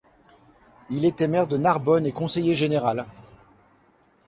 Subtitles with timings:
[0.89, 3.05] Il était maire de Narbonne et conseiller général.